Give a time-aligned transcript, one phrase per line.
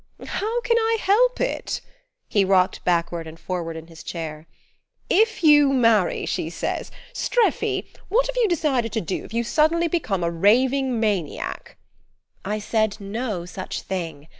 [0.25, 1.79] "How can I help it?"
[2.27, 4.47] He rocked backward and forward in his chair.
[5.11, 9.87] "'If you marry,' she says: 'Streffy, what have you decided to do if you suddenly
[9.87, 11.77] become a raving maniac?'"
[12.43, 14.27] "I said no such thing.